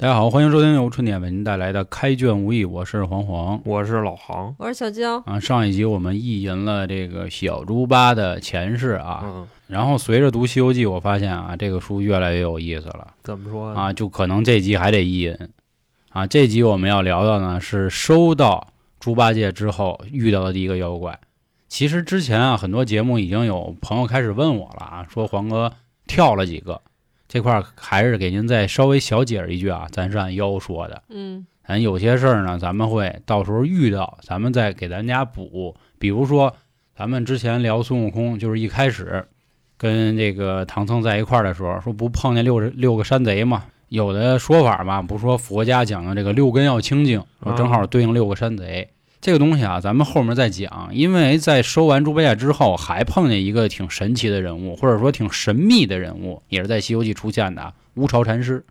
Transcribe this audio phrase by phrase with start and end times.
[0.00, 5.38] 大家好，欢迎收听由春点为您带来的《开卷无益》，我是黄黄我是老杭，我是小娇，啊。
[5.38, 13.78] 上一集我们意淫了这个小猪八的前世啊，嗯，然后随着读《西游记》，我发现啊，这个书越来越有意思了怎么说呢？
[13.78, 15.36] 啊，就可能这集还得意淫
[16.08, 16.26] 啊。
[16.26, 21.20] 这集我们要聊的呢是收到猪八戒之后遇到的第一个妖怪。
[21.68, 25.70] 其实之前啊，很多节目已经有朋友开始问我了啊，说黄哥
[26.06, 26.80] 跳了几个，
[27.32, 31.00] 这块儿还是给您再稍微小解释一句啊，咱是按妖说的。
[31.10, 35.76] 嗯咱有些事儿呢，咱们会到时候遇到，咱们再给咱家补。
[36.00, 36.52] 比如说，
[36.96, 39.24] 咱们之前聊孙悟空，就是一开始
[39.76, 43.62] 跟这个唐僧在一块儿的时候，说不碰见六十六个山贼嘛？
[43.90, 48.88] 有的说法嘛，不是说佛家讲的这个六根要清净，说正好对应六个山贼。
[49.20, 58.64] 这个东西啊，咱们后面再讲，因为在收完猪八戒之后，还碰见一个挺神奇的人物，或者说挺神秘的人物，也是在《西游记》出现的乌巢禅师。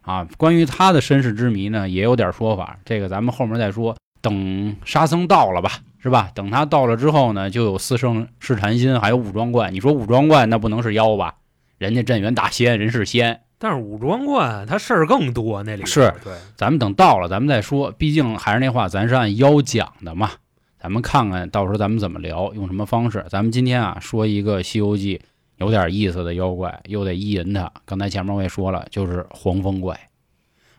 [0.00, 3.96] 啊，关于他的身世之谜呢，也有点说法，这个咱们后面再说。
[4.20, 5.70] 等沙僧到了吧，
[6.02, 6.30] 是吧？
[6.34, 9.72] 等他到了之后呢，就有四圣试禅心，还有五庄观。
[9.72, 11.34] 你说五庄观那不能是妖吧？
[11.78, 13.40] 人家镇元大仙，人是仙。
[13.62, 17.92] 但是武装观他事儿更多，那里边是对，咱们等到了，咱们再说。
[17.92, 20.32] 毕竟还是那话，咱是按妖讲的嘛。
[20.80, 23.24] 咱们看看到时候咱们怎么聊，用什么方式。
[23.28, 25.16] 咱们今天啊，说一个《西游记》
[25.58, 27.70] 有点意思的妖怪，又得意淫他。
[27.84, 30.08] 刚才前面我也说了，就是黄风怪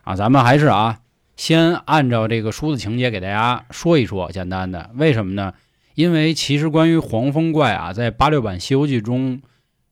[0.02, 0.14] 啊。
[0.14, 0.98] 咱们还是啊，
[1.36, 4.90] 先按照这个书的情节给大家说一说，简单的。
[4.96, 5.54] 为什么呢？
[5.94, 9.40] 因为其实关于黄风怪啊，在八六版《西游记》中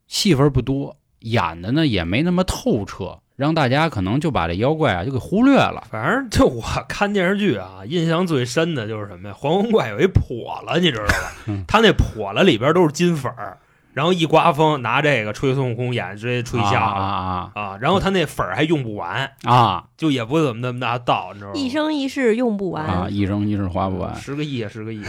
[0.09, 5.85] 戏份不多，演的呢也没那么透彻，让大家可能就把这妖怪啊就给忽略了。
[5.91, 9.35] 反正就我看电视剧啊，印象最深的就是什么呀？
[9.39, 11.13] 黄风怪有一笸箩，你知道吧
[11.47, 11.65] 嗯？
[11.69, 13.59] 他那笸箩里边都是金粉儿，
[13.93, 17.79] 然后一刮风拿这个吹孙悟空眼，直接吹瞎了啊啊！
[17.81, 21.57] 然后他那粉儿还用不完，啊 啊就也不怎么那么大道，你知道吗？
[21.57, 22.85] 一生一世用不完。
[22.85, 23.07] 啊！
[23.11, 24.15] 一生一世花不完。
[24.17, 25.03] 十个亿，十个亿。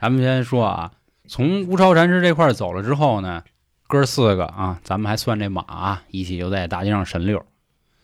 [0.00, 0.90] 咱们先说啊，
[1.28, 3.42] 从乌超禅师这块走了之后呢，
[3.86, 7.44] 哥四个啊，咱们还算这马啊，一起就在大街上神溜。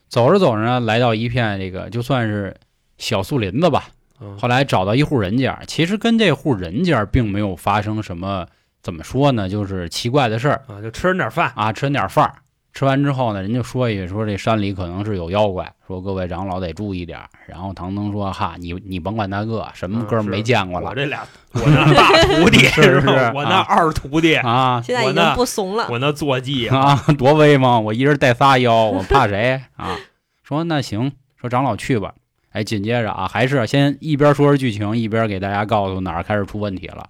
[0.08, 2.56] 走着走着呢，来到一片这个就算是
[2.98, 3.86] 小树林子吧。
[4.20, 8.46] 嗯后来找到一户人家，其实跟这户人家并没有发生什么
[8.80, 12.34] 怎么说呢，就是奇怪的事儿啊，就吃人点饭，啊，吃点饭儿。
[12.74, 17.28] 吃完之后呢，人就说一句说这山里可能是有妖怪，说各位长老得注意点儿。
[17.46, 21.22] 然后唐僧说哈，你你甭管大个什么嗯哥们儿没见过了我这俩，
[21.52, 25.86] 我那大徒弟 是不是我那啊二徒弟，啊现在已经不怂了。
[25.90, 27.84] 我那坐骑 啊，多威猛！
[27.84, 29.96] 我一人带仨妖，我怕谁啊？
[30.42, 32.14] 说那行，说长老去吧。
[32.52, 37.06] 哎，紧接着啊，还是先一边说着剧情，一边给大家告诉哪儿开始出问题了。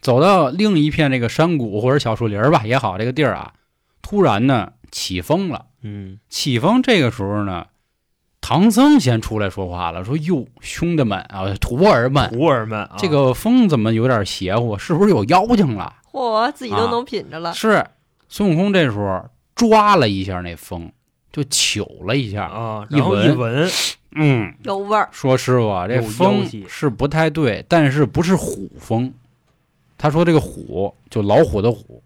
[0.00, 3.52] 走到另一片这个山谷或者小树林儿吧也好，这个地儿啊，
[4.00, 5.66] 突然呢起风了。
[5.82, 7.66] 嗯，起风这个时候呢，
[8.40, 14.78] 唐僧先出来说话了，说：“哟，兄弟们啊，徒儿们，徒儿们啊，这个风怎么有点邪乎？
[14.78, 17.52] 是不是有妖精了？”嚯，自己都啊能品着了。
[17.52, 17.84] 是
[18.28, 20.92] 孙悟空这时候抓了一下那风，
[21.32, 22.44] 就糗了一下。
[22.44, 23.70] 啊，一然后一闻闻，
[24.14, 29.12] 嗯，有味儿，说师傅啊，这风是不太对，但是不是虎风。
[29.96, 32.02] 他说这个虎就老虎的虎，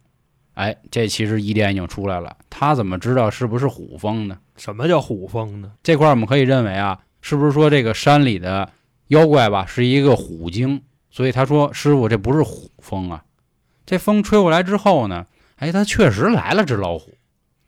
[0.57, 2.35] 哎，这其实疑点已经出来了。
[2.49, 4.39] 他怎么知道是不是虎风呢？
[4.57, 5.71] 什么叫虎风呢？
[5.83, 8.71] 这块儿我们可以认为啊，是不是说这个山里的
[9.09, 10.81] 妖怪吧是一个虎精？
[11.11, 13.23] 所以他说师傅这不是虎风啊。
[13.85, 17.13] 这风吹过来之后呢，哎，他确实来了只老虎，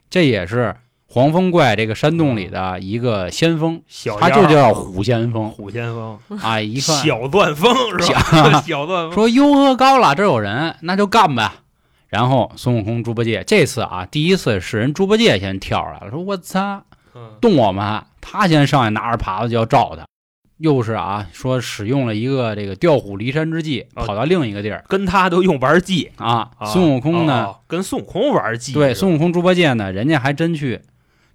[0.09, 6.59] 这也是黄风怪这个山洞里的一个先锋，小它就叫虎先锋虎先锋，啊。
[6.59, 8.61] 一看小钻风是吧？
[8.61, 11.51] 小钻风，说哟呵高了，这有人，那就干呗。
[12.09, 16.83] 然后孙悟空、猪八戒这次啊，第一次是人猪八戒先跳出来了，说我操，
[17.13, 18.03] 嗯动我们！
[18.19, 20.05] 他先上去拿着耙子就要照他，
[20.57, 26.11] 又是啊，说使用了一个这个调虎离山之计，哦跑到另一个地儿跟他都用玩计。
[26.17, 26.49] 啊。
[26.57, 30.81] 啊孙悟空呢，跟孙悟空玩计，对孙悟空、猪八戒呢，人家还真去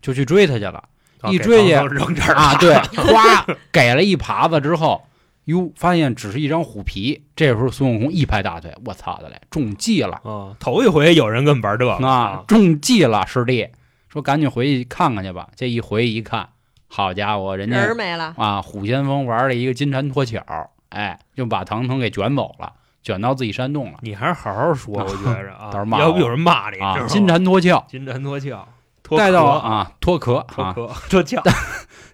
[0.03, 0.85] 就去追他去了
[1.31, 2.53] 一追去扔这儿啊。
[2.53, 5.07] 了对，哗给了一耙子之后，
[5.45, 7.25] 哟，发现只是一张虎皮。
[7.37, 13.69] 这时候孙悟空一拍大腿，我操的嘞，中计了啊，头一回有人跟玩这个啊，中计了，师弟，
[14.09, 15.49] 说赶紧回去看看去吧。
[15.55, 16.49] 这一回一看，
[16.89, 18.35] 好家伙，人家人没了。
[18.37, 20.41] 啊，虎先锋玩了一个金蝉脱壳，
[20.89, 28.67] 哎，就把唐僧给卷走了，卷到自己山洞了你还是好好说，我觉着啊 要不有人骂你，啊，金蝉脱壳，金蝉脱壳，
[29.03, 31.43] 脱带到壳啊脱壳啊，脱壳脱壳，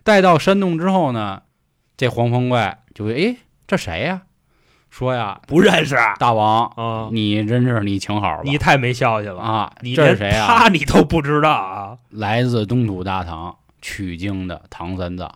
[0.02, 1.42] 带到山洞之后呢，
[1.96, 4.22] 这黄风怪就哎这谁呀？
[4.90, 10.46] 说呀，不认识大王，啊，你真是你请好了吧，你太没消息了，啊，你这是谁啊？
[10.58, 15.32] 他你都不知道啊，来自东土大唐，取经的唐三藏，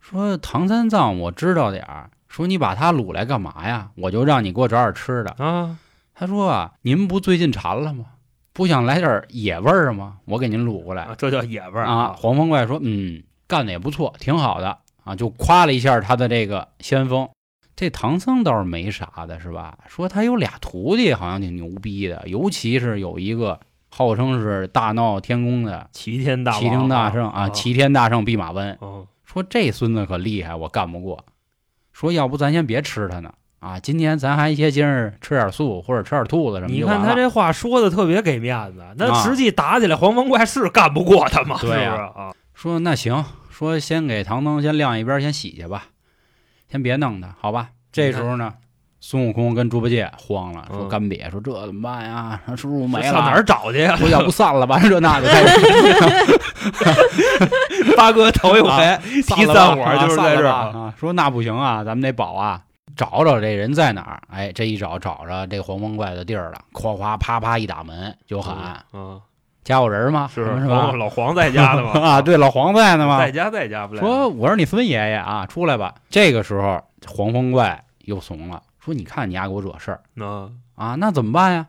[0.00, 3.90] 说唐三藏我知道点儿，说你把他掳来干嘛呀？
[3.96, 5.44] 我就让你给我找点吃的。
[5.44, 5.76] 啊，
[6.14, 8.04] 他说啊，您不最近馋了吗？
[8.52, 10.18] 不想来点野味儿吗？
[10.24, 12.14] 我给您掳过来啊这叫野味儿啊。
[12.16, 17.26] 黄风怪说，嗯，干的也不错，挺好的啊，就夸了一下他的这个先锋。
[17.74, 19.78] 这唐僧倒是没啥的，是吧？
[19.86, 28.76] 说他有俩徒弟，好像挺牛逼的，尤其是有一个号称是大闹天宫的齐天大王齐天大圣啊，啊，齐天大圣弼马温。
[28.82, 31.22] 嗯说这孙子可厉害，我干不过。
[31.92, 36.82] 说要不咱先别吃他呢啊，今天咱还些今儿吃点素或者吃点兔子什么你。
[36.82, 42.32] 看他这话说的特别给面子，那啊实际打起来黄风怪是干不过他嘛，是不是对呀啊？
[42.54, 43.22] 说那行，
[43.56, 45.84] 说先给唐僧先晾一边，先洗去吧，
[46.70, 47.70] 先别弄他，好吧？
[47.90, 48.52] 这时候呢，
[49.00, 52.38] 孙悟空跟猪八戒慌了，说嗯干瘪，说这怎么办呀？
[52.48, 53.96] 师傅没了，上哪儿找去呀？
[53.96, 54.78] 说要不散了吧？
[54.86, 55.28] 这那的
[57.96, 60.92] 八哥头一回提散伙啊就是在这儿啊。
[60.98, 62.60] 说那不行啊，咱们得保啊，
[62.94, 64.20] 找找这人在哪儿。
[64.28, 69.18] 哎，这一找找着这黄风怪的地儿了，夸夸啪啪一打门就喊嗯，
[69.66, 70.30] 家有人吗？
[70.32, 70.92] 是是吧？
[70.92, 73.18] 老黄在家的吗 啊，对，老黄在呢吗？
[73.18, 75.94] 在家在家不来说我是你孙爷爷啊，出来吧。
[76.08, 81.66] 这个时候黄风怪又怂了，说你看你丫给我惹事儿那啊，那怎么办呀？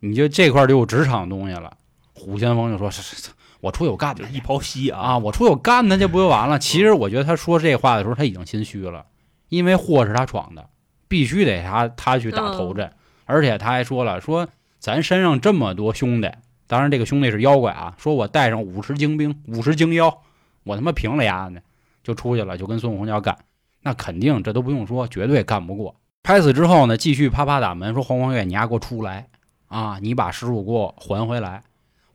[0.00, 1.72] 你就这块儿就有职场东西了。
[2.12, 3.30] 虎先锋就说：“是是是，
[3.60, 9.04] 我出有干的就一泡稀啊啊，我出有干的，这不就完了？”其实我觉得他说这话的时候，他已经心虚了，
[9.48, 10.64] 因为祸是他闯的，
[11.08, 12.90] 必须得他他去打头阵，
[13.26, 14.48] 而且他还说了，说
[14.78, 16.30] 咱身上这么多兄弟，
[16.66, 20.22] 当然这个兄弟是妖怪啊，说我带上五十精兵、五十精妖，
[20.62, 21.60] 我他妈平了丫呢，
[22.02, 23.36] 就出去了，就跟孙悟空要干，
[23.82, 25.94] 那肯定这都不用说，绝对干不过。
[26.22, 29.28] 拍死之后呢，继续啪啪打门，说黄风怪，你丫给我出来
[29.68, 29.98] 啊！
[30.00, 31.62] 你把师傅给我还回来。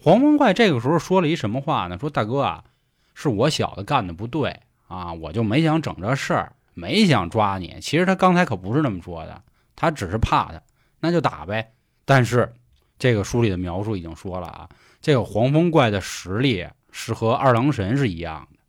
[0.02, 1.98] 黄风怪这个时候说了一什么话呢？
[2.00, 2.64] 说大哥啊，
[3.14, 7.78] 是我小子干的不对啊，我就没想整这事儿，没想抓你。
[7.82, 9.44] 其实他刚才可不是那么说的，
[9.76, 10.62] 他只是怕他，
[11.02, 11.74] 那就打呗。
[12.06, 12.52] 但是
[13.00, 14.70] 这个书里的描述已经说了啊，
[15.02, 18.60] 这个黄风怪的实力是和二郎神是一样的。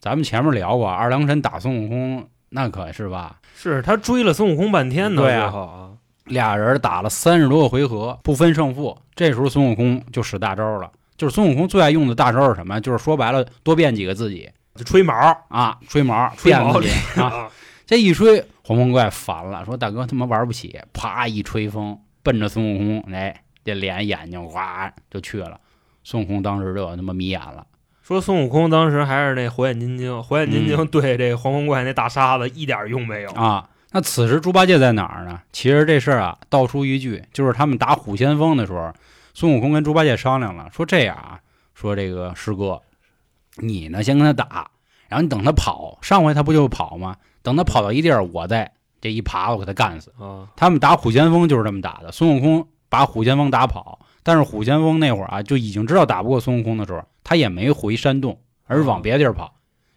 [0.00, 5.90] 咱们前面聊过，二郎神打孙悟空那可是吧，是他追了孙悟空半天呢，对啊最后啊，
[6.24, 8.96] 俩人打了三十多个回合，不分胜负。
[9.14, 12.80] 这时候孙悟空就使大招了，就是孙悟空最爱用的大招是什么？
[12.80, 15.14] 就是说白了，多变几个自己就吹毛
[15.48, 16.78] 啊，吹毛，吹毛。
[17.24, 17.50] 啊，
[17.86, 25.60] 这一吹，黄风怪烦了，说大哥他妈玩不起，啪一吹风，奔着孙悟空，哎，这脸眼睛哗就去了。
[26.04, 27.66] 孙悟空当时就他妈迷眼了，
[28.02, 33.68] 说孙悟空当时还是那火眼金睛，火眼金睛对这黄风怪那大沙子一点用没有嗯啊。
[33.92, 35.40] 那此时猪八戒在哪儿呢？
[35.52, 38.92] 其实这事儿啊，道出一句，就是他们打虎先锋的时候，
[39.34, 41.40] 孙悟空跟猪八戒商量了，说这样啊，
[41.74, 42.80] 说这个师哥，
[43.56, 44.70] 你呢先跟他打，
[45.08, 47.16] 然后你等他跑，上回他不就跑吗？
[47.42, 50.10] 等他跑到一地儿，我再这一耙我给他干死。
[50.18, 59.52] 啊，他们打虎先锋就是这么打的，孙悟空把虎先锋打跑，但是虎先锋那会儿啊就已经知道打不过孙悟空的时候，他也没回山洞，而是往别的地儿跑。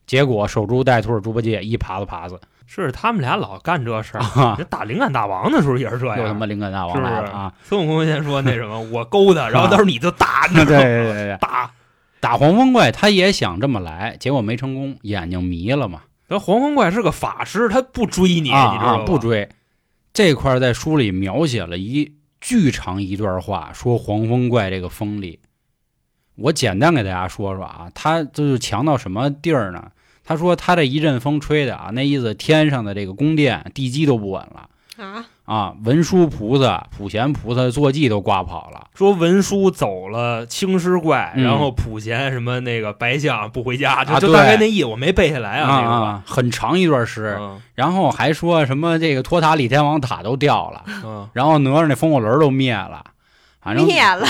[0.06, 4.22] 结果守株待兔的猪八戒一耙子耙子，是他们俩老干这事儿。
[4.22, 7.54] 啊这，打灵感大王的时候也是这又他样，妈灵感大王来了啊！
[7.64, 11.72] 孙悟空先说那什么，我勾他， 然后到时候你就打，你对对知道吗 对对对，打。
[12.20, 19.04] 打黄风怪他也想这么来，结果没成功，眼睛迷了嘛，那黄风怪是个法师，他不追你，啊你知道吗？
[19.04, 19.48] 啊不追。
[20.14, 25.40] 这块在书里描写了一巨长一段话，说黄风怪这个风力。
[26.36, 29.92] 我简单给大家说说啊，他就是强到什么地儿呢？
[30.24, 38.88] 他说他这一阵风吹的啊，那意思天上的这个宫殿地基都不稳了啊，啊，文殊菩萨、普贤菩萨坐骑都刮跑了。
[38.96, 41.44] 说文殊走了青狮怪，嗯。
[41.44, 47.62] 然后普贤什么那个白象不回家，就就大概那意思，我没背下来啊啊，那个啊，很长一段诗，嗯。
[47.76, 53.04] 然后还说什么这个托塔李天王塔都掉了，嗯，然后哪吒那风火轮都灭了，
[53.62, 54.26] 反正灭了，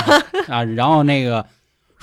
[0.50, 1.46] 啊，然后那个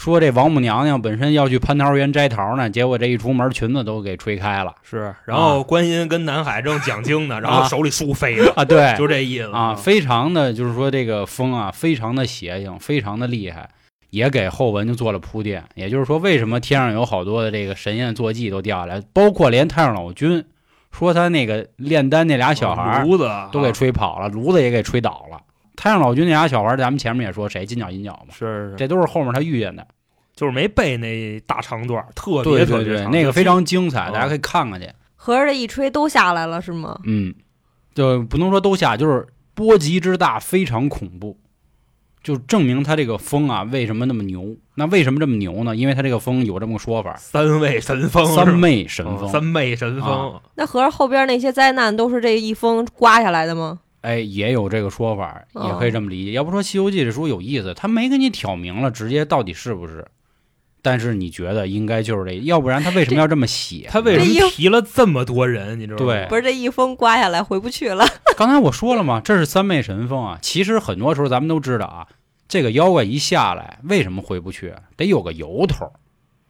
[0.02, 5.14] 说这王母娘娘本身要去蟠桃园摘桃呢，结果这一出门裙子都给吹开了是。
[5.26, 13.70] 然后观音跟南海正讲经呢，然后手里书飞了，啊，对，就这意思啊，非常的就是说这个风啊，非常的邪性，非常的厉害，
[14.10, 15.62] 也给后文就做了铺垫。
[15.76, 20.44] 也就是说，为什么天上有好多的这个神仙坐骑都掉下来，包括连太上老君
[20.90, 25.38] 说他那个炼丹那俩小孩儿炉子都给啊吹跑了，炉子也给吹倒了。
[25.82, 29.84] 太上老君那俩小孩儿，咱们前面也说谁金角银角嘛，是是，这都是后面他遇见的。
[30.36, 34.88] 就是没背那大长段，特别对对对，特别长那个非常精彩，哦大家可以看看去。
[35.16, 36.96] 合着这一吹都下来了是吗？
[37.02, 37.34] 嗯，
[37.96, 41.36] 就不能说都下，就是波及之大非常恐怖。
[42.22, 44.54] 就证明他这个风啊为什么那么牛。
[44.76, 45.74] 那为什么这么牛呢？
[45.74, 49.28] 因为他这个风有这么个说法，三位神风，三昧神风。
[49.28, 53.80] 哦三昧神风，那合着后边那些灾难都是这一风刮下来的吗？
[54.02, 56.32] 哎，也有这个说法，哦也可以这么理解。
[56.32, 60.04] 要不说《西游记》这书有意思，他没给你挑明了，直接到底是不是。
[60.84, 63.86] 但是你觉得应该就是这，要不然他为什么要这么写？
[63.88, 65.78] 他为什么提了这么多人？
[65.78, 66.12] 你知道吗？
[66.12, 68.04] 对不是这一风刮下来回不去了。
[68.36, 70.38] 刚才我说了嘛，这是三昧神风啊。
[70.42, 72.08] 其实很多时候咱们都知道啊，
[72.48, 74.74] 这个妖怪一下来，为什么回不去？
[74.96, 75.92] 得有个由头。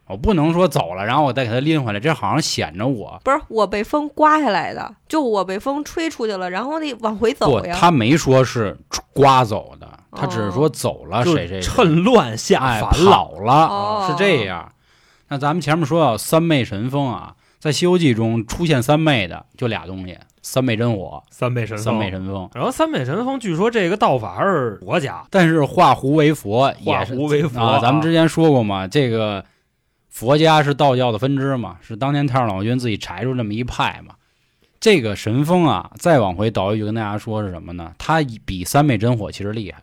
[0.07, 7.75] 我不能说走了，然后我再给他拎回来，这好像显着我不是我被风刮下来的，就我被风吹出去了，然后我得往回走，呀。
[7.79, 8.77] 他没说是
[9.13, 13.11] 刮走的，他只是说走了就谁谁谁趁乱下哎凡了。
[13.11, 14.71] 跑了，哦是这样。
[15.29, 22.49] 那咱们前面说到三昧神风啊，在《西游记》中出现三昧的就俩东西：三昧真火、三昧神风，三昧神风。
[22.53, 29.43] 然后三昧神风，据说这个道法是佛家，但是化胡为佛也化是胡为佛啊，咱们之前说过嘛，这个
[30.13, 34.13] 佛家是道教的分支嘛，是当年太上老君自己裁出这么一派嘛。
[34.79, 37.95] 这个神风啊，再往回倒一句跟大家说是什么呢？
[37.97, 39.81] 它比三昧真火其实厉害，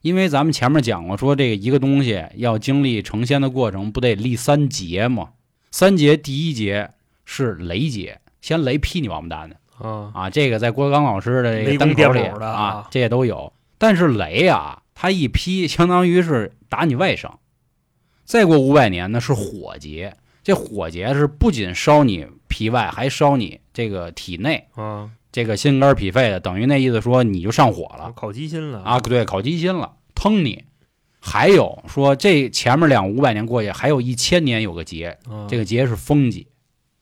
[0.00, 5.28] 因为咱们前面讲过，说这个一个东西要经历成仙的过程，不得立三劫吗？
[5.70, 6.90] 三劫第一劫
[7.24, 9.56] 是雷劫，先雷劈你王八蛋的。
[9.78, 13.52] 啊，啊，这个在郭德纲老师的这个单口里啊啊，这些都有。
[13.78, 17.38] 但是雷啊，它一劈，相当于是打你外伤。
[18.30, 20.14] 再过五百年呢，是火劫。
[20.44, 30.62] 这火劫是不仅烧你皮外，还烧你这个体内，啊，这个心肝脾肺的，等于那意思说你就上火了烤鸡心了啊，对，烤鸡心了，腾你。
[31.18, 36.46] 还有说这前面两五百年过去，还有一千年有个劫，啊这个劫是风劫，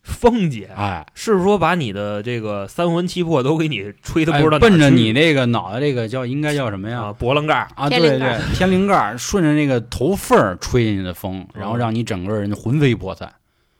[0.09, 7.03] 风姐哎，是说把你的这个三魂七魄都给你吹的不哎知道奔着你那个脑袋这个叫应该叫什么呀？
[7.03, 13.33] 啊脖棱盖儿啊，对对，天灵盖儿顺着那个头缝儿吹进去的风，然后嗯让你整个人魂飞魄散。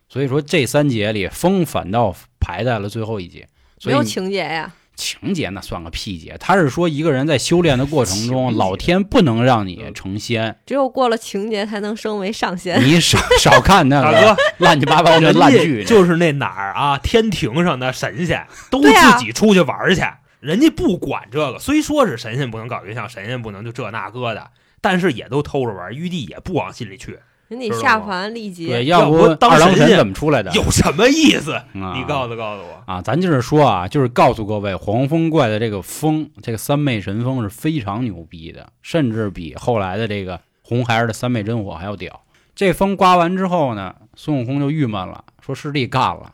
[0.09, 3.49] 所以说这三节里，风反倒排在了最后一节。
[3.79, 4.73] 所没有以情节呀。
[4.99, 12.83] 情节那算个屁节，他是说一个人在修炼的过程中， 老天不能让你成仙，只有过了情节才能升为上仙。
[12.85, 15.85] 你少少看那大个哥，乱七八糟的烂剧。
[15.85, 20.03] 就是那哪儿啊，天庭上的神仙都自己出去玩儿去，
[20.41, 21.61] 人家不管这个。
[21.61, 24.51] 虽说是神仙不能搞对象，神仙不能就这那个的，
[24.81, 30.53] 但是也都偷着玩，玉帝也不往心里去，人得知道吗下凡历对，劫，要要不当二郎神怎么出来的？
[30.53, 31.53] 有什么意思？
[31.53, 32.83] 啊你告诉告诉我。
[32.93, 42.21] 啊，咱就是说啊，就是告诉各位，黄风怪的这个风，这个三昧神风是非常牛逼的，甚至比后来的这个红孩儿的三昧真火还要屌。
[42.55, 46.33] 这风刮完之后呢，孙悟空就郁闷了，说师弟干了，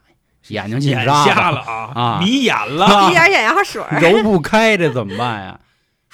[0.49, 3.83] 眼睛进沙瞎了啊，啊迷眼了，啊 一点眼药水。
[4.01, 5.61] 揉不开，这怎么办呀？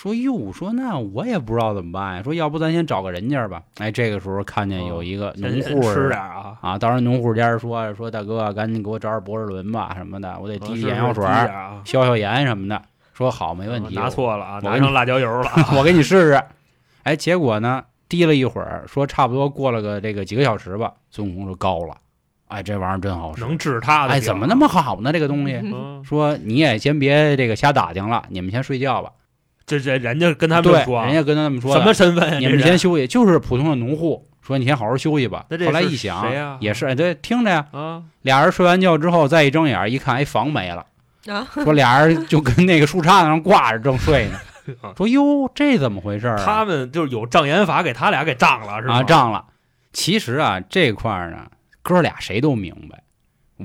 [0.01, 2.23] 说哟，说那我也不知道怎么办呀。
[2.23, 3.63] 说要不咱先找个人家吧。
[3.77, 11.23] 哎，这个时候看见有一个农人户吃点啊，啊，当时农户家说说大哥，赶紧给我找点博士伦吧什么的，我得滴滴眼药水
[11.85, 12.81] 消消炎什么的。
[13.13, 13.95] 说好，没问题。
[13.95, 15.69] 拿错了啊，拿成辣椒油了啊。
[15.77, 16.43] 我给你试试。
[17.03, 20.95] 哎，结果呢，滴了一会儿，说差不多过了个这个几个小时吧。
[21.11, 21.95] 孙悟空就高了，
[22.49, 23.43] 哎，这玩意儿真好使。
[23.43, 24.17] 能治他的病。
[24.17, 25.13] 哎，怎么那么好呢？
[25.13, 25.61] 这个东西。
[25.63, 26.03] 嗯？
[26.03, 29.13] 说你也先别这个瞎打听了，你们先睡觉吧。
[29.79, 32.39] 这这人家跟他们，说啊，人家跟他们说什么身份呀？
[32.39, 34.27] 你们先休息，就是普通的农户。
[34.43, 35.67] 说你先好好休息吧那。
[35.67, 37.67] 后来一想，谁呀也是哎，对，听着呀。
[37.73, 40.85] 啊，俩人睡完觉之后，再一睁眼一看，哎，房没了。
[41.27, 44.41] 啊，说俩人就跟那个树杈子上挂着正睡呢
[44.81, 44.93] 啊。
[44.97, 46.43] 说哟，这怎么回事啊？
[46.45, 48.95] 他们就是有障眼法，给他俩给障了，是吧？
[48.95, 49.45] 啊，胀了。
[49.93, 51.47] 其实啊，这块儿呢，
[51.83, 53.03] 哥俩谁都明白。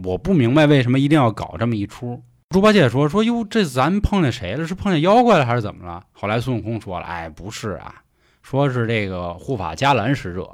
[0.03, 2.21] 我不明白为什么一定要搞这么一出。
[2.49, 4.65] 猪八戒说：“说哟，这咱碰见谁了？
[4.67, 7.95] 是碰见妖怪了还是怎么了？”后来孙悟空说了：“哎，不是啊，
[8.43, 10.49] 说是这个护法伽蓝使者，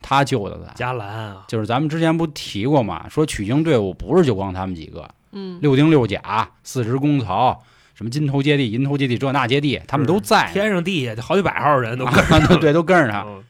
[0.00, 0.72] 他救的咱。
[0.74, 7.62] 伽蓝啊，就是咱们之前不提过嘛，说取经队伍不是就光他们几个，嗯，六丁六甲、四十公曹，
[7.94, 10.50] 什么金头接地、银头接地，这那接地，他们都在。
[10.52, 13.22] 天上地下好几百号人都跟啊， 对对，都跟着他。
[13.26, 13.42] 嗯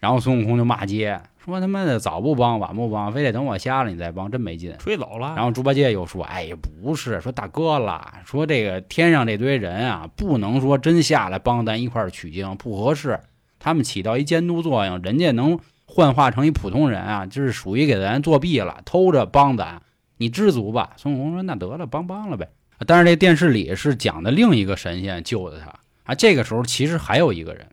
[0.00, 4.74] 然后孙悟空就骂街，说他妈的早不帮晚不帮，非得等我瞎了你再帮，真没劲。
[4.78, 5.32] 吹走了。
[5.34, 13.18] 然后猪八戒又说：“哎呀，不是，说大哥啦，说这个天上这堆人啊，不能说真下来帮咱一块儿取经，不合适。
[13.58, 19.80] 他们起到一监督作用，人家能幻化成一普通人啊，就是属于给咱作弊了，偷着帮咱，
[20.18, 22.48] 你知足吧。”孙悟空说：“那得了，帮帮了呗。”
[22.86, 26.14] 但是这电视里是讲的另一个神仙救的他啊。
[26.14, 27.66] 这个时候其实还有一个人，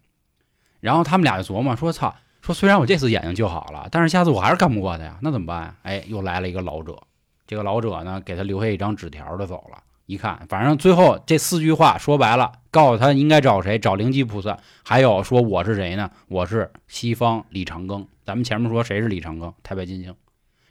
[0.79, 6.97] 然后他们俩就琢磨说：“操，说虽然我这次眼睛救好了，但是下次我还是干不过他呀，那怎么办呀？”哎，又来了一个老者。
[7.45, 14.57] 这个老者呢，给他留下一张纸条就走了，一看，反正最后这四句话说白了，告诉他应该找谁，找灵吉菩萨。
[14.83, 16.09] 还有说我是谁呢？
[16.27, 18.05] 我是西方李长庚。
[18.25, 19.53] 咱们前面说谁是李长庚？
[19.63, 20.13] 太白金星。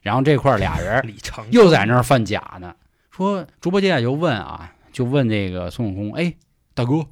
[0.03, 1.15] 然后这块俩人
[1.51, 2.75] 又在那儿犯假呢。
[3.11, 6.35] 说猪八戒就问啊，就问这个孙悟空，哎，
[6.75, 7.07] 大哥，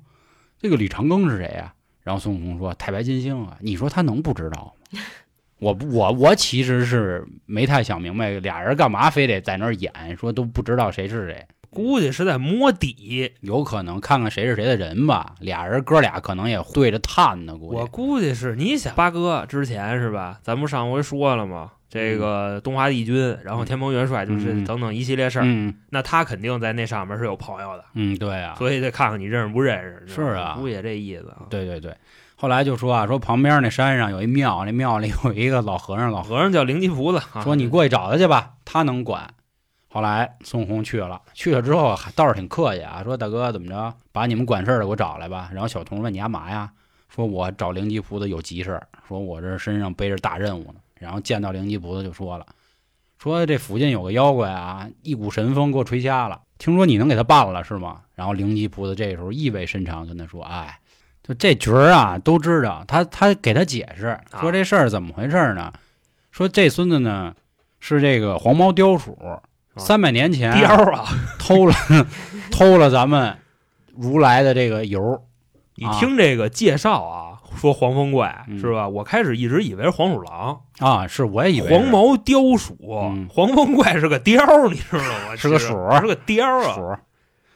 [0.60, 1.73] 这个李长庚是谁呀、
[2.04, 5.00] 然后孙悟空说太白金星啊，你说他能不知道吗？
[5.58, 11.46] 我我我其实是没太想明白，俩人干嘛非得在那儿演，说都不知道谁是谁。
[11.74, 13.32] 估计是在摸底。
[13.40, 17.86] 有可能看看谁是谁的人吧，俩人哥俩可能也对着探呢，估我。
[17.86, 20.38] 估计是你想八哥之前是吧？
[20.42, 21.72] 咱不上回说了吗？
[21.88, 25.44] 这个东华帝君，然后天蓬元帅，就是嗯等等一系列事儿。
[25.46, 30.12] 嗯那他肯定在那上面是有朋友的，嗯，对啊，所以得看看你认识不认识。
[30.12, 31.46] 是啊估计也这意思啊。
[31.48, 31.94] 对对对。
[32.36, 39.32] 后来就说啊，说旁边那山上有一庙，那庙里有一个老和尚，老和和尚叫灵吉菩萨，啊说你过去找他去吧，他能管。
[39.94, 45.48] 后来孙悟空去了，去了之后还倒是挺客气啊，说大哥怎么着，把你们管事儿的给我找来吧。
[45.52, 46.68] 然后小童问你干嘛呀？
[47.08, 50.80] 说我找灵吉菩萨有急事儿，说我这身上背着大任务呢。
[50.96, 52.46] 然后见到灵吉菩萨就说了，
[53.20, 58.00] 说这附近有个妖怪啊，一股神风给我吹瞎了，听说你能给他办了是吗？
[58.16, 60.80] 然后灵吉菩萨这时候意味深长跟他说，哎，
[61.22, 65.72] 就这角儿啊都知道，他他给他解释说这事儿怎么回事呢？
[66.32, 67.32] 说这孙子呢
[67.78, 69.16] 是这个黄毛雕鼠，
[69.76, 71.04] 三百年前貂啊！
[71.38, 71.74] 偷了
[72.50, 73.36] 偷了咱们
[73.96, 75.22] 如来的这个油
[75.76, 78.88] 你听这个介绍啊，说黄风怪嗯是吧？
[78.88, 85.34] 我开始一直以为是黄鼠狼，啊，是我也以为黄毛雕鼠嗯，黄风怪是个貂，你知道吗？
[85.36, 86.74] 是个鼠是个貂啊。
[86.74, 86.96] 鼠，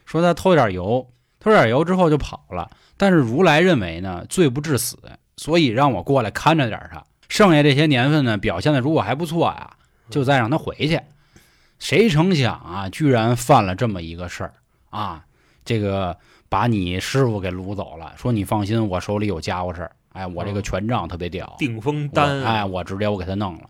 [0.05, 1.07] 说他偷点油，
[1.39, 2.69] 偷点油之后就跑了。
[2.97, 4.99] 但是如来认为呢，罪不至死，
[5.37, 7.05] 所以让我过来看着点他。
[7.29, 9.71] 剩下这些年份呢，表现的如果还不错呀，
[10.11, 11.01] 就再让他回去。
[11.79, 14.55] 谁成想啊，居然犯了这么一个事儿
[14.91, 15.25] 啊！
[15.65, 16.17] 这个
[16.49, 19.93] 把你师傅给掳走了，说你放心，我手里有家伙事儿。
[20.15, 23.69] 哎，我这个嗯权杖特别屌，定风我丹，哎，我直接我给他弄了，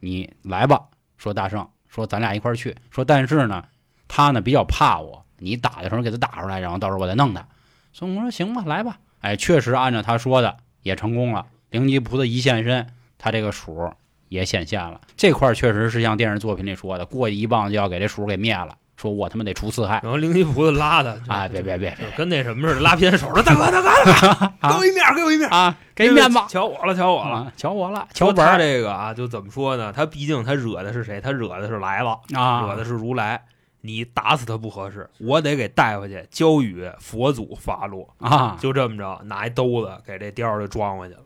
[0.00, 0.82] 你来吧。
[1.16, 2.76] 说大圣，说咱俩一块儿去。
[2.90, 3.64] 说但是呢，
[4.08, 7.46] 他呢比较怕我，你打的时候给他打出来，然后到时候我再弄他。
[7.92, 8.98] 孙悟空说行吧，来吧。
[9.20, 11.46] 哎，确实按照他说的也成功了。
[11.70, 13.92] 灵吉菩萨一现身，他这个鼠
[14.28, 15.00] 也显现了。
[15.16, 18.76] 这块儿确实是像电视作品里说的，过去一棒就要给这鼠给灭了。
[18.96, 21.46] 说我他妈得除四害然后灵吉菩萨拉的，就啊！
[21.46, 23.82] 别别别别就跟那什么似的，拉偏手了，大哥大
[24.62, 25.76] 哥，给我一面，给我一面，啊！
[25.94, 27.36] 给面子瞧我了，瞧我了。
[27.36, 27.52] 啊！
[27.58, 29.92] 瞧我了，瞧说他本儿这个啊，就怎么说呢？
[29.92, 31.20] 他毕竟他惹的是谁？
[31.20, 32.62] 他惹的是来了，啊！
[32.66, 33.42] 惹的是如来。
[33.82, 38.08] 你打死他不合适，我得给带回去，交与佛祖发落。
[38.18, 38.56] 啊！
[38.58, 41.20] 就这么着，拿一兜子给这貂儿就装回去了。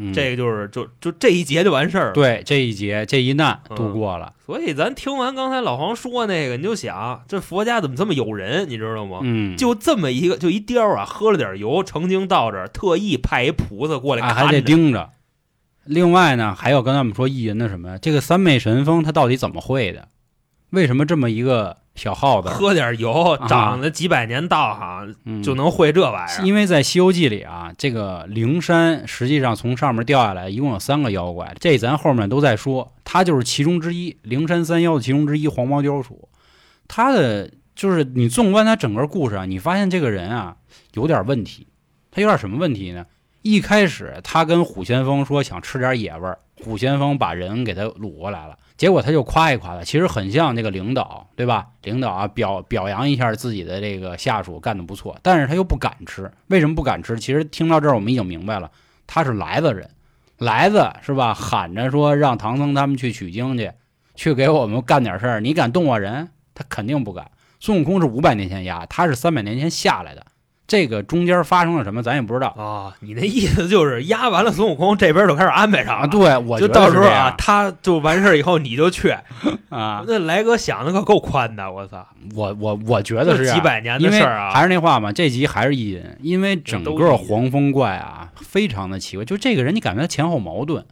[0.00, 2.12] 嗯这个就是就就这一劫就完事儿了。
[2.12, 9.20] 对这一劫这一难嗯度过了，所以咱听完刚才老黄说那个，你就想这佛家怎么这么有人，你知道吗？
[9.22, 14.60] 嗯，就这么一个，就一雕啊，喝了点油，成精到这儿，特意派一菩萨过来啊还得。
[14.60, 15.10] 盯着。
[15.84, 17.98] 另外呢，还要跟他们说意淫的什么呀？
[17.98, 20.08] 这个三昧神风他到底怎么会的？
[20.70, 26.46] 为什么这么一个小耗子喝点油，长了几百年道行，嗯就能会这玩意儿？
[26.46, 36.28] 因为在《西游记》里啊，这个灵山实际上从上面掉下来一共有三个妖怪，这咱后面都在说，他就是其中之一，灵山三妖的其中之一，黄毛貂鼠。
[36.88, 40.56] 他的就是你纵观他整个故事啊，你发现这个人啊
[40.94, 41.66] 有点问题，
[42.10, 43.04] 他有点什么问题呢？
[43.42, 51.66] 一开始他跟虎先锋说想吃点野味儿，虎先锋把人给他掳过来了，结果他就夸一夸他，其实很像这个领导，对吧？
[51.82, 57.20] 领导啊表表扬一下自己的这个下属干得不错，但是他又不敢吃，为什么不敢吃？
[57.20, 58.70] 其实听到这儿我们已经明白了，
[59.06, 59.90] 他是来的人，
[60.38, 61.34] 来子是吧？
[61.34, 63.70] 喊着说让唐僧他们去取经去，
[64.14, 66.30] 去给我们干点事儿，你敢动我人？
[66.54, 67.30] 他肯定不敢。
[67.58, 70.24] 孙悟空是五百年前压，他是三百年前下来的，
[70.70, 76.06] 这个中间发生了什么咱也不知道啊，你那意思就是压完了孙悟空，这边就开始安排上啊。
[76.06, 79.10] 对，我就到时候啊他就完事儿以后你就去，
[79.68, 82.06] 啊，那来哥想的可够宽的，我操！
[82.36, 89.24] 我我我觉得是几百年的事儿啊，还是那话嘛，这集还是意淫，因为整个黄风怪啊，非常的奇怪。
[89.24, 90.86] 就这个人，你感觉他前后矛盾。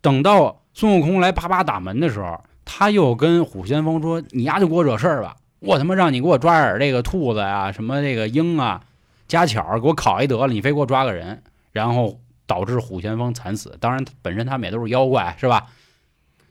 [0.00, 8.82] 等到孙悟空来啪啪打门的时候，他又跟虎先锋说：“你丫就给我惹事儿吧，我他妈让你给我抓点这个兔子呀、什么这个鹰啊，
[9.28, 11.42] 家巧儿给我烤一得了，你非给我抓个人。”
[11.72, 13.76] 然后导致虎先锋惨死。
[13.80, 15.66] 当然，本身他们也都是妖怪，是吧？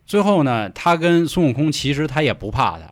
[0.06, 2.92] 最后呢，他跟孙悟空其实他也不怕他，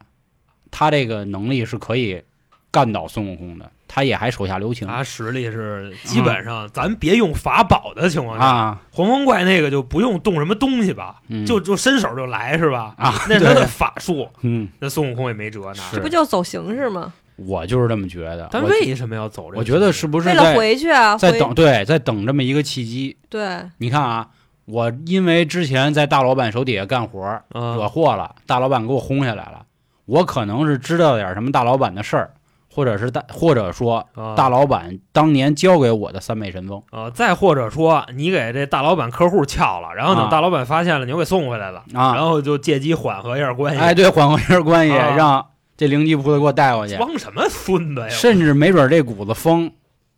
[0.71, 2.23] 他这个能力是可以
[2.71, 4.87] 干倒孙悟空的，他也还手下留情。
[4.87, 11.45] 他实力是基本上，咱别用法宝的情况下，啊，黄风怪那个就不用动什么东西吧，嗯。
[11.45, 12.95] 就就伸手就来是吧？
[12.97, 17.13] 啊， 那是他的法术，嗯，那孙悟空也没辙，呢这不就走形式吗？
[17.35, 18.43] 我就是这么觉得。
[18.45, 19.57] 我但为什么要走这个？
[19.59, 23.15] 我觉得是不是为了在回去啊，在等对在等这么一个契机？
[23.29, 24.27] 对，你看啊，
[24.65, 29.65] 我因为之前在大老板手底下干活儿惹啊祸了，大老板给我轰下来了，
[30.05, 32.31] 我可能是知道点什么大老板的事儿，
[32.73, 43.79] 或者是大或者说啊大老板当年交给我的三昧神风啊，再或者说你给这大老板客户撬了，然后等啊大老板发现了，你又给送回来了，啊，然后就借机缓和一下关系。
[43.79, 45.45] 哎，对，缓和一下关系，啊让
[45.77, 48.09] 这灵吉菩萨给我带过去，装什么孙子呀？
[48.09, 49.71] 甚至没准这股子风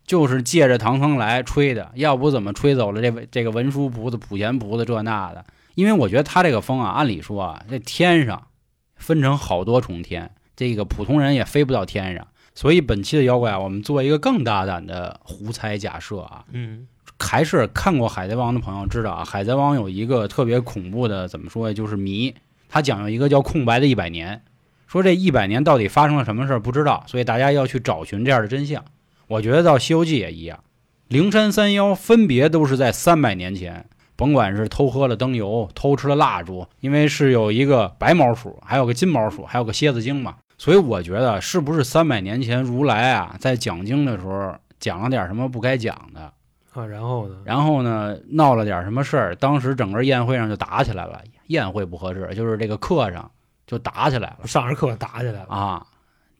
[0.05, 5.43] 就是借着唐僧来吹的，要不怎么吹走了这这个文殊菩萨、普贤菩萨这那的？
[5.75, 8.43] 因为我觉得他这个风啊，按理说啊，这天上
[8.95, 12.27] 分成好多重天，这个普通人也飞不到天上。
[12.55, 16.87] 所以本期的妖怪啊，我们做一个更大胆的胡猜假设啊，嗯
[17.19, 21.73] 还是看过《海贼王》的朋友知道啊，《海贼王》有一个特别恐怖的，怎么说呀？
[21.73, 22.33] 就是谜，
[22.67, 24.41] 它讲究一个叫空白的一百年，
[24.87, 28.83] 说这一百年到底发生了什么事儿不知道，所以大家要去找寻这样的真相。
[29.27, 30.61] 我觉得到《西游记》也一样，
[31.07, 33.85] 灵山三妖分别都是在三百年前，
[34.17, 46.31] 甭管是偷喝了灯油、偷吃了蜡烛，因为是有一个白毛鼠，还有个金毛鼠，还有个蝎子精嘛，所以我觉得是不是三百年前如来啊在讲经的时候讲了点什么不该讲的？
[46.73, 47.35] 啊，然后呢？
[47.45, 51.21] 然后呢，闹了点什么事儿，当时整个宴会上就打起来了。
[51.47, 53.29] 宴会不合适，就是这个课上
[53.67, 55.47] 就打起来了上着课打起来了。
[55.47, 55.85] 啊，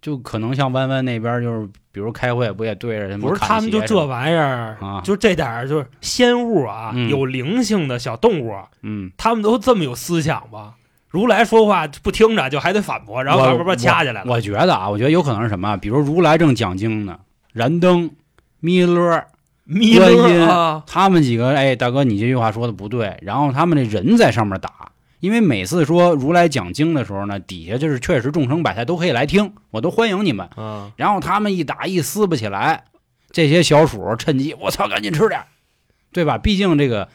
[0.02, 10.74] 就可能像弯弯那边就是，比如开会不也对着他们不是他们就这玩意儿，啊就这点儿就是仙物啊，嗯有灵性的小动物，嗯，他们都这么有思想吗？
[11.16, 14.30] 如来说话不听着，就还得反驳，然后我叭叭叭掐起来了。
[14.30, 17.20] 我觉得啊，我觉得有可能是什么，比如如来正讲经呢，
[17.54, 18.12] 燃灯、
[18.60, 19.24] 弥勒
[19.64, 23.18] 弥观音勒啊，他们几个，哎，大哥，你这句话说的不对。
[23.22, 30.48] 然后他们这人在上面打，因为每次说如来讲经的时候呢，底下就是确实众生百态都可以来听，我都欢迎你们。
[30.58, 32.84] 啊，然后他们一打一撕不起来，
[33.32, 35.42] 这些小鼠趁机，我操，赶紧吃点，
[36.12, 36.38] 对吧？
[36.38, 37.08] 毕竟这个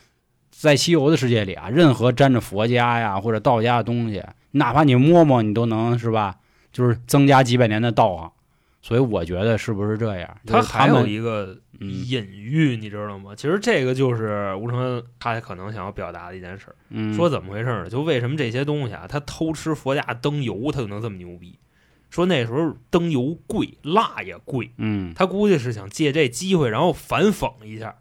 [0.61, 6.37] 在西游的世界里啊，任何沾着佛家呀或者道家的东西，哪怕你摸摸，你都能是吧？
[6.70, 8.31] 就是增加几百年的道行。
[8.83, 10.37] 所以我觉得是不是这样？
[10.46, 13.35] 他还有一个嗯隐喻，你知道吗？
[13.35, 16.66] 其实这个就是吴承恩他可能想要表达的一件事
[17.14, 17.88] 说怎么回事呢？
[17.88, 21.59] 就为什么这些东西啊，他偷吃佛家灯油，他就能这么牛逼？
[22.11, 27.96] 说那时候灯油贵，蜡也贵，嗯，他估计是想借这机会，然后反讽一下，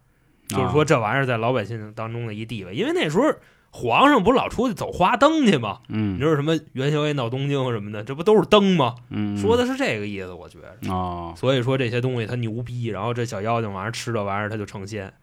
[0.49, 2.75] 就是说啊这玩意儿在老百姓当中的一地位。
[2.75, 3.23] 因为那时候
[3.71, 5.79] 皇上不是老出去走花灯去吗？
[5.89, 8.95] 嗯你嗯说什么元宵夜闹东京什么的，这不都是灯吗？
[9.09, 10.91] 嗯，说的是这个意思，我觉得。
[10.91, 15.13] 哦，所以说这些东西它牛逼，然后这小妖精晚上吃这玩意儿它就成仙，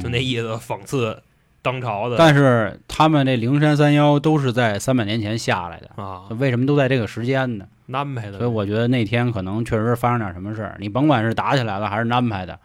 [0.00, 1.22] 就那嗯意思，讽刺
[1.60, 7.66] 当朝的但是他们这灵山三妖都是在三百年前下来的，啊，为什么都在这个时间呢？
[7.92, 8.38] 安排的。
[8.38, 12.58] 所以我觉得那天可能确实发生点什么事儿，你甭管是打起来了还是安排的，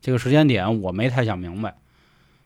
[0.00, 1.74] 这个时间点我没太想明白，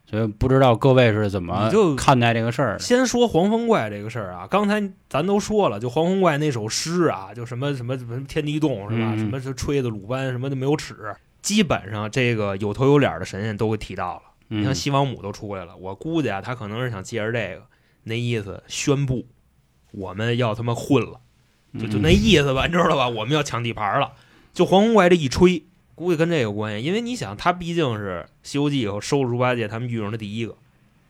[0.08, 2.78] 所以不知道各位是怎么就看待这个事儿。
[2.78, 9.16] 先说黄风怪这个事儿啊，刚才咱都说了，就黄风怪那首诗啊，就什么什么什么天地动是吧？
[9.16, 14.22] 什么是吹的鲁班什么的没有齿，基本上这个有头有脸的神仙都给提到了。
[14.48, 17.62] 你嗯像西王母都出来了，我估计啊，他可能是想借着这个
[18.04, 19.26] 那意思宣布
[19.92, 21.20] 我们要他妈混了。
[21.78, 23.08] 就就那意思吧，你知道吧？
[23.08, 24.12] 我们要抢地盘了。
[24.52, 30.54] 就黄风怪这一吹，估计跟这有关系，因为你想，他毕竟是《西游记》以后收了猪八戒他们遇上的第一个，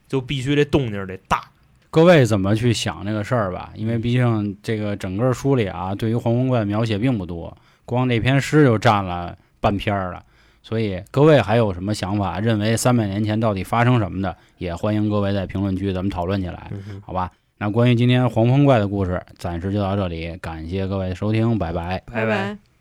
[0.09, 1.43] 就必须这动静得大。
[1.91, 3.71] 各位怎么去想这个事儿吧？
[3.75, 10.23] 因为毕竟这个整个书里啊，对于黄风怪描写并不多，光那篇诗就占了半篇儿了。
[10.63, 12.41] 所以各位还有什么想法？
[12.41, 17.31] 认为三百年前到底发生什么的，也欢迎各位在评论区咱们讨论起来，嗯好吧？
[17.59, 22.03] 那关于今天黄风怪的故事，暂时就到这里，感谢各位的收听，拜拜。
[22.07, 22.72] 拜拜。